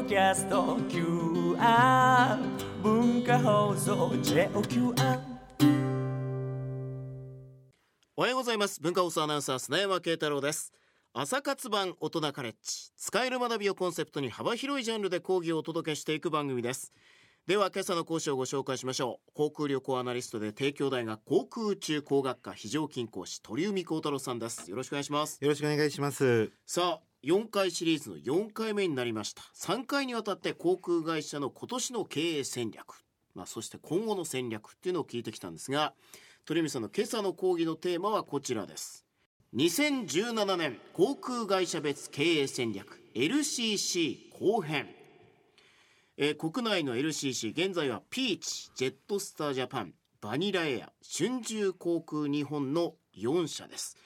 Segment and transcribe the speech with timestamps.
[0.00, 2.38] ドキャスト QR
[2.82, 5.20] 文化放送 JOQR
[8.16, 8.80] おはようございます。
[8.80, 10.72] 文化放送アナウンサー砂山慶太郎です。
[11.12, 12.92] 朝活版大人カレッジ。
[12.96, 16.94] 使える学びをコンセプトに幅広いジャンルで講義をお届けしていく番組です。
[17.46, 19.32] では今朝の講師をご紹介しましょう。
[19.34, 24.70] 航空旅行アナリストで帝京大学航空宇宙工学科非常勤講師鳥海幸太郎さんです。
[24.70, 25.36] よろしくお願いします。
[25.42, 26.50] よろしくお願いします。
[26.64, 29.42] さあ4回シリーズの4回目になりました。
[29.54, 33.04] 3回にわたって航空会社の今年の経営戦略、
[33.34, 35.92] まあ、そして今後の戦略っていうのを聞いてきたんですが
[36.46, 39.04] 鳥海さんの今朝の講義のテーマはこちらです。
[39.54, 44.88] 2017年航空会社別経営戦略 LCC 後編。
[46.16, 53.96] え国内の LCC 現在はピーチジェットスタージャパンバニラエア春秋航空日本の4社です。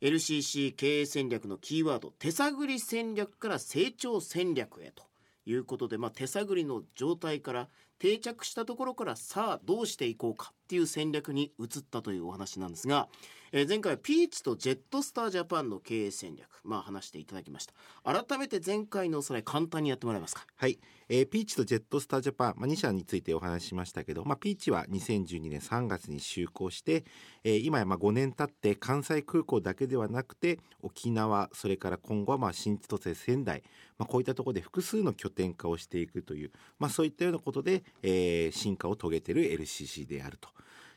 [0.00, 5.04] LCC 経営戦略のキーワード手探り戦略から成長戦略へと
[5.46, 10.52] いうことで、まあ、手探りの状態から定着したところからさあどうしていこうか。
[10.64, 13.08] っていう戦略に移ったというお話なんですが、
[13.52, 17.74] えー前回ピーチとジェットスタージャパンの経営戦略まあ話していただきました。
[18.02, 20.44] 改めて前回のおさらい簡単にやってもらえますか？
[20.56, 27.04] はい、えーピーチとジェットスタージャパン、まあ、2社についてお話ししましたけど、まあ、ピーチは2012年3月に就航して、
[27.44, 33.62] えー今やまあ5年経って関西空港だけではなくて沖縄それから今後はまあ新千歳仙台、
[33.98, 40.48] まあ、こういったところで複数の拠点化をしていくという、まあ、そういったようなことで、えー進化を遂げている LCC であると。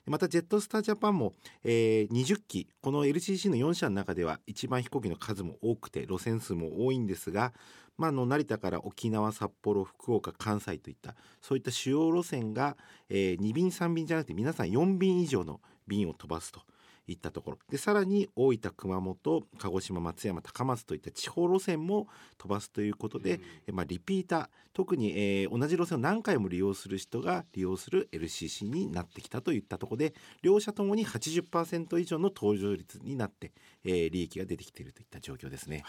[0.07, 7.53] またジェットスタージャパンも、えー20機この LCC の4社の中では一番飛行機の数も多くて路線数も多いんですが、
[7.97, 12.77] ま、あの成田から沖縄札幌福岡関西といったそういった主要路線が、
[13.09, 16.61] えー2便3便じゃなくて皆さん4便以上の便を飛ばすと。
[17.07, 17.59] いったところ。
[17.69, 33.53] でさらに大分熊本鹿児島松山高松といった地方路線も飛ばすということで、えまあ、リピーター特に、えー同じ路線を何回も利用する人が利用する LCC になってきたといったところで両社ともに80%以上の搭乗率になって、
[33.83, 35.83] えー利益が出てきているといった状況ですね。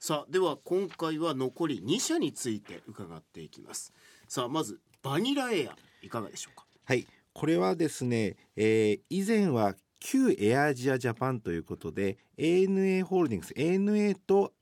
[0.00, 3.92] さあでは今回は残り2社について伺っていきます。
[4.28, 6.66] さあまずバニラエアいかがでしょうか？
[6.84, 14.52] はい、これはですね、えー以前は旧エアアジアジャパンということで ANA ホールディングス ANA と、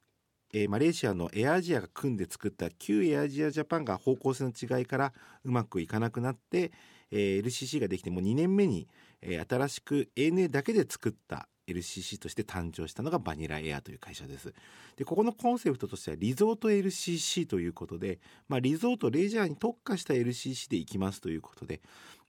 [0.52, 5.12] えーマレーシアのエアアジアが組んで作った旧エアアジアジャパンが方向性の違いから
[5.44, 6.72] うまくいかなくなって、
[7.10, 8.88] えー LCC ができてもう2年目に、
[9.22, 14.54] えー新しく ANA だけで作った LCC として誕生したのがバニラエアという会社です。
[14.96, 21.80] でここのコンセプトとしてはリゾート LCC ということで、まあ、リゾートレジャーに特化した LCC で行きますということで、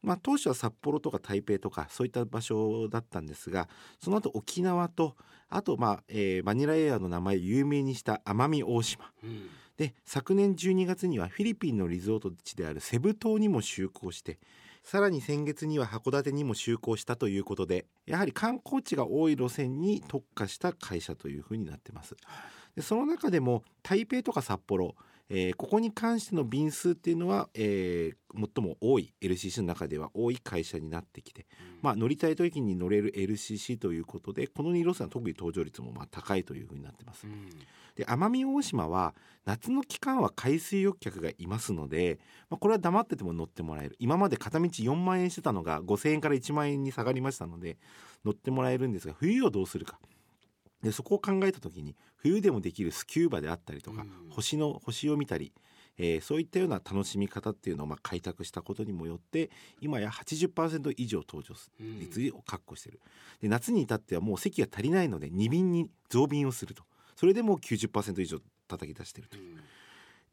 [0.02, 3.68] まあ、当初は札幌とか台北とかそういった場所だったんですが
[4.00, 5.16] その後沖縄と
[5.50, 9.12] あと、まあえーバニラエアの名前を有名にした奄美大島。
[9.24, 9.50] うん。
[9.78, 14.40] で昨年12月にはフィリピンのリゾート地であるセブ島にも就航して
[14.84, 22.16] さらに先月には函館にも就航したということでやはり観光地が多い路線に特化した会社というふうになってます。
[22.76, 24.96] でその中でも台北とか札幌、
[25.30, 31.48] えーここに関しての便数っていうのは、えー最も多い LCC の中では多い会社になってきて、
[31.82, 37.26] まあ、乗りたい時に乗れる LCC ということでこの2路線は特に搭乗率もまあ高いというふうになってます。
[37.26, 37.50] うん。
[37.96, 43.96] で奄美大島は夏の期間は海水浴客がいますので、まあ、これは黙ってても乗ってもらえる。
[43.98, 47.78] 今まで片道4万円してたのが5,000円から1万円に下がりましたので
[48.24, 50.00] 乗ってもらえるんですが冬をどうするか
[50.84, 54.30] でそこを考えた時に冬でもできるスキューバであったりとか、うん。
[54.30, 55.52] 星の星を見たり、
[55.98, 59.50] えーそういったような楽しみ方っていうのをまあ開拓したことにもよって
[59.82, 61.56] 今や80%以上搭乗
[62.00, 63.02] 率を確保している。
[63.42, 66.84] で夏に至ってはもう席が足りないので2便に増便をすると。
[67.16, 69.38] それでもう90%以上叩き出していると。
[69.38, 69.58] いう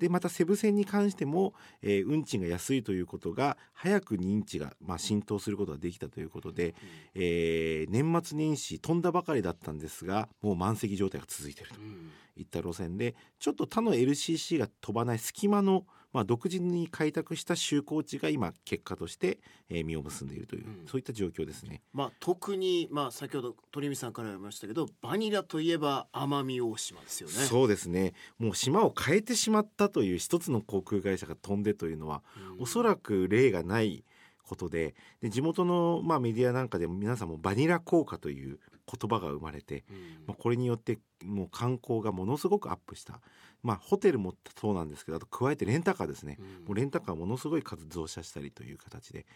[0.05, 6.75] でまたセブ線に関しても、えー運賃が安いということが早く認知が、まあ、浸透することができたということで、
[7.15, 20.87] えー年末年始飛んだばかりだったんですがもう満席状態が続いているとうんいった路線でちょっと他の LCC が飛ばない隙間の、まあ、独自に開拓した就航地が今結果として、えー実を結んでいるという、うん。
[20.87, 21.83] そういった状況ですね。
[21.93, 27.35] まあ特にまあ先ほど鳥海さんから言いましたけどバニラといえば奄美大島ですよね。
[27.35, 28.15] そうですね。
[28.39, 32.23] もう島を変えてしまったという一つの航空会社が飛んでというのは、
[32.61, 34.05] おそらく例がない
[34.45, 39.97] ことでで地元の、まあ、メディアなんかでも皆さんもバニラ効果という言葉が生まれて、うん。
[40.27, 43.21] まあ、これによってもう観光がものすごくアップした、
[43.65, 46.47] まあ、ホテルもそうなんですけどあと加えてレンタカーですね、うん。
[46.67, 49.27] もうレンタカーものすごい数増車したりという形で、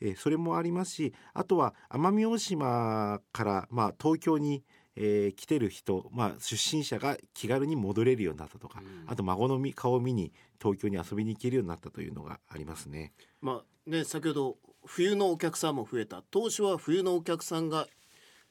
[0.00, 4.64] えーそれもありますしあとは奄美大島から、まあ、東京に、
[4.96, 9.10] えー来てる人、まあ、出身者が気軽に戻れるようになったとか、うん。
[9.10, 13.12] あと孫のみ顔を見に東京に遊びに行けるようになったというのがありますね。
[13.40, 16.24] まあね先ほど冬のお客さんも増えた。
[16.30, 17.86] 当初は冬のお客さんが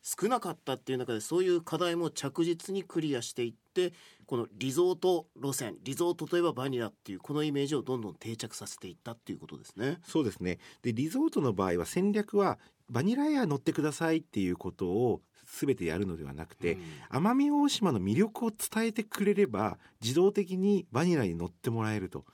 [0.05, 3.91] 少なかったっていう中でそういう課題も着実にクリアしていって
[4.27, 9.97] このリゾート路線リゾートといえばバニラっていうこのイメージをどんどん定着させていったっていうことですね。
[10.07, 16.77] そうですねでリゾートの場合は戦略はバニラエア乗ってくださいっていうことを全てやるのではなくて、
[17.11, 22.25] 奄美大島の魅力を伝えてくれれば自動的にバニラに乗ってもらえると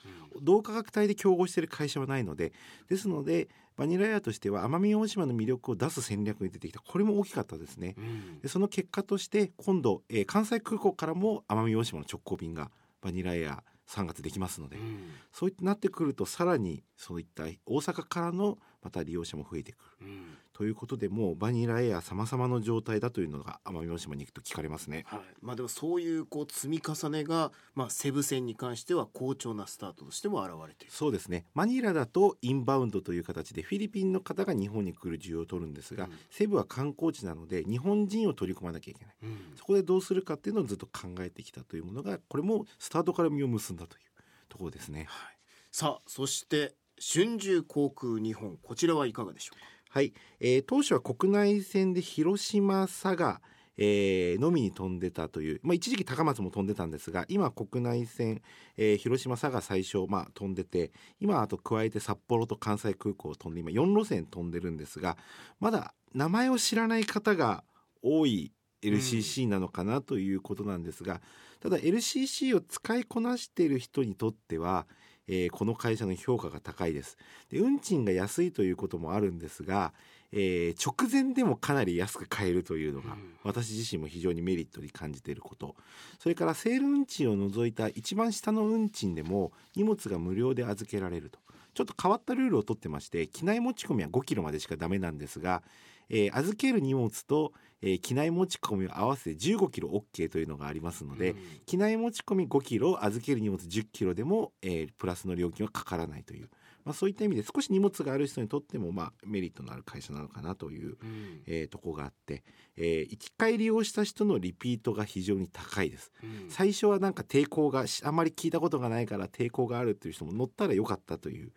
[0.42, 2.54] 同価格帯で競合している会社はないので
[2.90, 3.50] ですので
[3.82, 6.80] バニラエアとしては奄美大島の魅力を出す戦略に出てきた。
[6.80, 7.96] これも大きかったですね。
[7.98, 8.40] うん。
[8.40, 12.70] でその結果として今度、えー関西空港からも奄美大島の直行便が
[13.02, 15.00] バニラエア3月できますので、うん。
[15.32, 20.08] そういってなってくるとさらにそういった大阪からのまた利用者も増えてくる。
[20.08, 20.38] うん。
[20.54, 25.06] ということでもうバニラエア様々の状態だというのが奄美大島に行くと聞かれますね。
[25.08, 30.94] はい、まあでもそういうこう積み重ねが、まあ、西武線に関しては好調なスタートとしても現れている。
[30.94, 31.46] そうですね。
[31.54, 36.12] マニラだとインバウンドという形でフィリピンの方が日本に来る需要を取るんですが、うん。
[36.30, 39.16] セブは観光地なので日本人を取り込まなきゃいけない。
[39.24, 39.38] うん。
[39.56, 44.02] そこでどうするかっていうのをずっと考えてきたというものがこれもスタートから実を結んだという
[44.50, 45.06] ところですね。
[45.10, 45.38] はい、
[45.72, 49.66] さあそして春秋航空日本こちらはいかがでしょうか？
[49.90, 53.42] はい、えー当初は国内線で広島佐賀、
[53.76, 58.44] えーのみに飛んでたという、まあ、一時期高松も飛んでたんですが今国内線、
[58.78, 65.18] えー広島佐賀最初、まあ、飛んでて今あと加えて札幌と関西空港を飛んで今4路線飛んでるんですが
[65.60, 67.64] まだ名前を知らない方が
[68.04, 68.52] 多い
[68.84, 71.22] LCC なのかなということなんですが、
[71.60, 74.88] ただ LCC を使いこなしている人にとっては、
[75.28, 77.18] えーこの会社の評価が高いです。
[77.50, 79.94] で運賃が安いということもあるんですが、
[80.32, 83.36] えー直前でもかなり安く買えるというのが、うん。
[83.44, 85.76] 私自身も非常にメリットに感じていること。
[86.20, 91.40] それからセール運賃を除いた一番下の運賃でも荷物が無料で預けられると。
[91.74, 95.64] ちょっと変わったルールを取ってまして機内持ち込みは5キロまでしかダメなんですが、
[96.12, 101.38] えー預ける荷物と、えー機内持ち込みを合わせて15キロ OK というのがありますので、うん。
[101.66, 106.50] 機内持ち込み5キロ預ける荷物10キロでも、えープラスの料金はかからないという、
[106.84, 111.42] まあ、そういった意味で少し荷物がある人にとっても、まあ、メリットのある会社なのかなという、うん。
[111.48, 112.44] えーとこがあって、
[112.76, 116.12] え1回利用した人のリピートが非常に高いです。
[116.24, 116.50] うん。
[116.50, 121.52] 最初はなんか抵抗がしあまり聞いたことがないから抵抗があるっていう人も乗ったらよかったという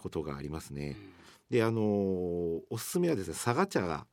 [0.00, 0.96] ことがありますね。
[1.50, 4.06] であのーおすすめはですね佐賀茶が、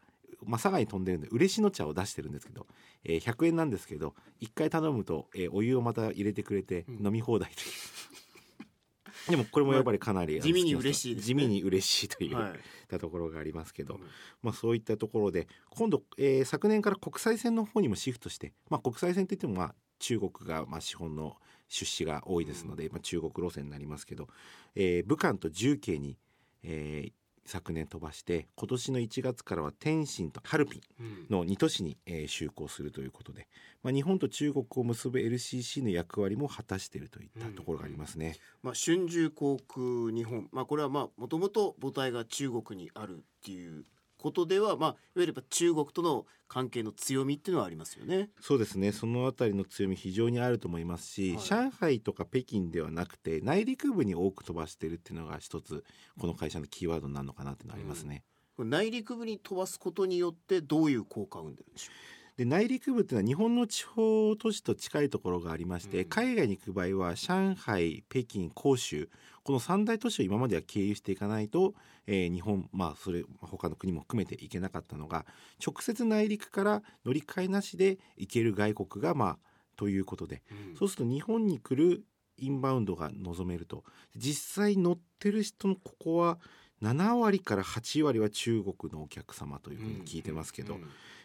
[0.46, 2.68] まあ、佐賀に飛んでるんで嬉野茶を出してるんですけど、
[3.04, 7.06] えー100円なんですけど1回頼むと、えーお湯をまた入れてくれてうん。
[7.08, 11.22] 飲み放題という、 でもこれもやっぱりかなり、地味に嬉しいね。
[11.22, 12.52] 地味に嬉しいという、はい。
[12.52, 12.56] っ
[12.88, 14.02] たところがありますけど、うん。
[14.42, 21.38] まあ、そういったところで今度、えー昨年から国際線の方にもシフトして、まあ、国際線といってもまあ中国がまあ資本の
[21.68, 24.28] 出資が多いですので、まあ、中国路線になりますけど、
[24.76, 26.18] えー武漢と重慶に、
[26.64, 27.12] えー
[27.50, 31.28] 昨年飛ばして今年の1月からは天津とハルピンうん。
[31.30, 33.48] の2都市に、えー就航するということで、
[33.84, 38.36] まあ、日本と中国を結ぶ LCC の役割も果たしているといったところがありますね。
[38.64, 43.86] まあ、春秋航空日本、まあ、これはまあもともと母体が中国にあるっていう
[44.18, 48.30] ことでは、まあ、いわゆる中国との関係の強みっていうのはありますよね。
[48.40, 55.84] そうですねそのあたりの強み非常にあると思いますし、はい上海とか北京ではなくて内陸部に多く飛ばしてるっていうのが一つ
[56.20, 58.24] この会社のキーワードになるのかなっていうのはありますね。
[58.56, 61.92] これ内陸部に飛ばすことによってどういう効果を生んでるんでしょ
[62.38, 66.10] で内陸部っていうのは日本の地方都市と近いところがありまして、うん。
[66.10, 69.10] 海外に行く場合は上海北京広州
[69.44, 71.74] この三大都市を今までは経由していかないと、
[72.06, 75.26] えー日本まあそれ他の国も含めて行けなかったのが
[75.66, 79.38] 直接内陸から乗り換えなしで行ける外国がまあ
[79.76, 80.44] ということで。
[80.52, 82.04] う、そうすると日本に来る
[82.38, 83.84] インバウンドが望めると。
[84.16, 86.40] 実際乗ってる人のここは
[86.82, 90.82] 7割から8割は中国のお客様というふうに聞いてますけど、うん。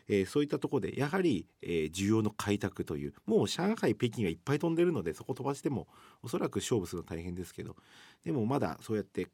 [0.09, 5.87] えーそういったところでやはり、えー需要の開拓というもう上海北京がいっぱい飛んでるのでそこ飛ばしても
[6.23, 7.77] おそらく勝負するの大変ですけど
[8.25, 9.29] でもまだそうやって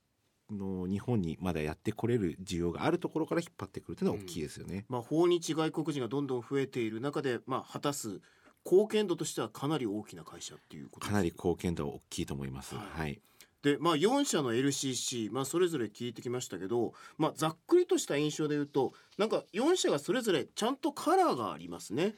[0.50, 4.84] の日本にまだやってこれる需要があるところから引っ張ってくるというのは大きいですよね。
[4.88, 8.20] まあ、訪日外国人がどんどん増えている中で、まあ、果たす
[8.64, 12.74] 貢献度としてはかなり大きな会社っていうことかなり貢献度は大きいと思います。
[12.74, 13.00] はい。
[13.00, 13.20] はい
[13.62, 22.14] で、まあ、4社の LCC、まあ、それぞれ聞いてきましたけど、まあ、ざっくりとした印象で言うとなんか4社がそれぞれちゃんとカラーがありますね。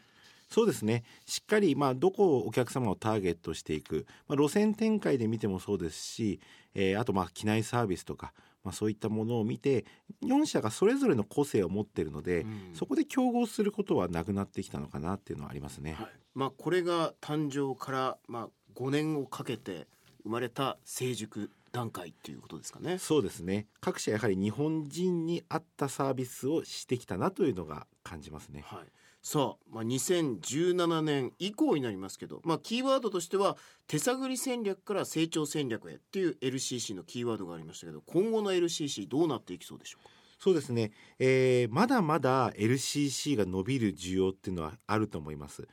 [0.48, 6.40] そうですねしっかり、まあ、どこをお客様をターゲットしていく、まあ、路線展開で見てもそうですし、
[6.74, 8.32] えーあとまあ機内サービスとか、
[8.64, 9.84] まあ、そういったものを見て
[10.24, 15.92] 4社がそれぞれの個性を持っているので、うんそこで競合することはなくなってきたのかなっていうのはありますね。
[15.92, 19.86] はいまあ、これが誕生から、まあ、5年をかけて
[20.22, 22.98] 生まれた成熟段階っていうことですかね。
[22.98, 23.66] そうですね。
[23.80, 28.64] 各社やはり日本人に合ったサービスをしてきたなというのが感じますね。
[28.66, 28.88] はい、
[29.22, 40.10] さあ、まあ、2017年以降になりますけど、まあ、キーワードとしては手探り戦略から成長戦略へっていう LCC のキーワードがありましたけど今後の LCC どうなっていきそうでしょうか？
[40.40, 45.68] そうですね、えーまだまだ LCC が伸びる需要っていうのはあると思います。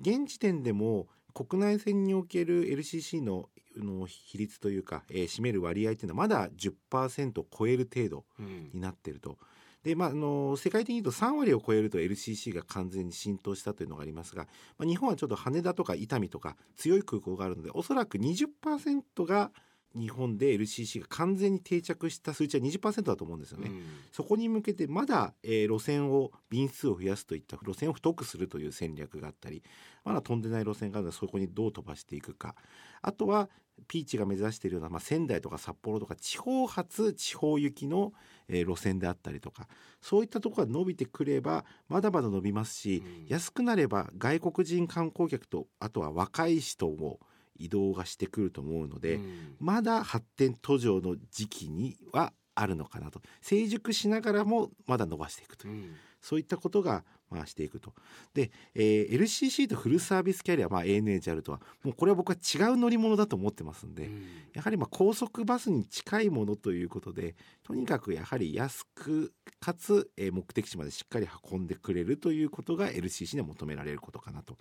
[0.00, 9.38] 現時点でも国内線における LCC のの比率というか、えー占める割合っていうのはまだ10%を超える程度うんになってると。
[9.84, 19.52] でまあ、あの世界的に言うと3割を超えると LCC が完全に浸透したというのがありますが、まあ、日本はちょっと羽田とか伊丹とか強い空港があるのでおそらく20%が
[19.94, 23.68] 日本で LCC が完全に定着した数値は20%だと思うんですよね。
[23.68, 23.82] うん。
[24.12, 29.62] そこに向けてまだ、えー路線を便数を増やすといった路線を太くするという戦略があったり
[30.04, 32.54] まだ飛んでない路線があるのでそこにどう飛ばしていくか。
[33.02, 33.48] あとは
[33.86, 38.12] ピーチが目指しているような、まあ、仙台とか札幌とか地方発地方行きの、
[38.48, 39.68] えー路線であったりとか
[40.00, 43.26] そういったところが伸びてくればまだまだ伸びますし、うん。
[43.28, 47.20] 安くなれば外国人観光客とあとは若い人も
[47.58, 49.56] 移動がしてくると思うので、うん。
[49.60, 53.20] まだ発展途上の時期にはあるのかなと。
[53.40, 55.94] 成熟しながらもまだ伸ばしていくという、うん。
[56.20, 57.94] そういったことがまあしていくと。
[58.34, 64.24] で、えー LCC とフルサービスキャリア、まあ、ルとはもうこれは僕は違う乗り物だと思ってますんで、うん。
[64.54, 74.56] やはりまあ高速バスに近いものということでとにかくやはり安くかつ、えー目的地までしっかり運んでくれるということが LCC には求められることかなと。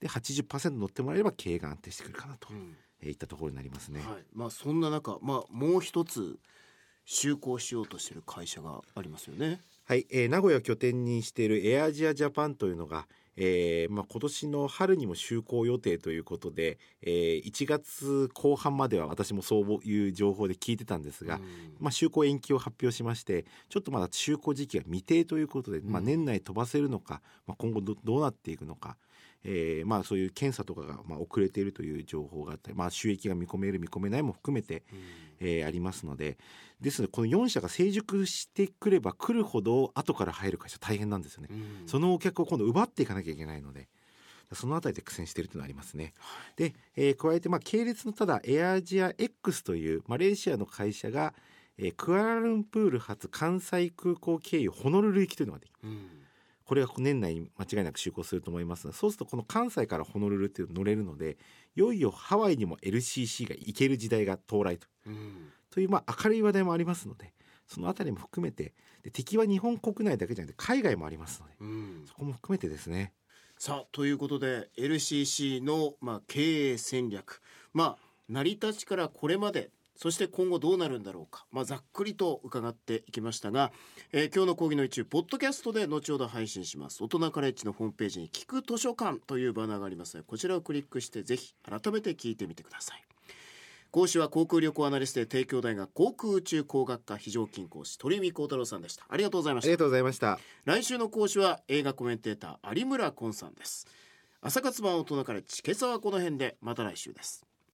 [0.00, 2.76] で80%乗ってもらえれば経営が安定してくるかなとうん。
[3.00, 4.00] えーいったところになりますね。
[4.00, 4.24] はい。
[4.32, 6.38] まあ、そんな中、まあ、もう一つ
[7.06, 9.60] 就航しようとしている会社がありますよね。
[9.84, 21.42] はい、えー名古屋を拠点にしているエアアジアジャパンというのが、えーまあ、今年の春にも就航予定ということで、えー1月後半までは私もそういう情報で聞いてたんですが、うん。
[21.78, 26.06] まあ、就航延期を発表しましてちょっとまだ就航時期が未定ということで、まあ、うん。
[26.06, 28.96] 年内飛ばせるのか、まあ、今後どどうなっていくのか、
[29.44, 34.82] えーまあ、そういう検査とかがまあ遅れているという情報があったり、まあ、収益が見込める見込めないも含めて、
[35.40, 36.38] えーありますので。
[36.80, 41.48] ですのでこの4社が成熟してくれば来るほど後から入る会社大変なんですよね。
[41.50, 41.88] うん。
[41.88, 43.88] そのお客を今度奪っていかなきゃいけないので
[44.52, 46.12] そのあたりで苦戦しているというのはありますね。
[46.56, 51.32] で、えー加えてまあ系列のただエアアジア X というマレーシアの会社が、
[51.78, 56.08] えークアラルンプール発関西空港経由ホノルル行きというのができるうん
[56.66, 61.38] これが年内に間違いなく就航すると思いますがそうするとこの関西からホノルルっていうの乗れるので
[61.76, 64.88] いよいよハワイにも LCC が行ける時代が到来と。
[65.06, 65.52] うん。
[65.70, 67.32] というまあ明るい話題もありますので
[67.66, 72.04] そのあたりも含めてで敵は日本国内だけじゃなくて海外もありますのでうん。
[72.06, 73.12] そこも含めてですね。
[73.58, 77.40] さあということで LCC の、まあ、経営戦略。
[77.72, 83.72] まあ成り立ちからこれまでそして今後どうなるんだろうか、まあ、ざっくりと伺っていきましたが、
[84.12, 87.02] えー今日の講義の一部ポッドキャストで後ほど配信します。
[87.02, 90.16] 大人カレッジのホームページに聞く図書館というバナーがあります。
[90.16, 93.02] のでこちらをクリックしてぜひ改めて聞いてみてください。
[93.90, 99.06] 講師は航空旅行アナリストで帝京大学航空宇宙工学科非常勤講師鳥海幸太郎さんでした。
[99.08, 99.68] ありがとうございました。
[99.68, 100.38] ありがとうございました。
[100.64, 103.86] 来週の講師は映画コメンテーター有村昆さんです。
[104.42, 107.44] 朝活版大人カレッジ今朝はこの辺でまた来週です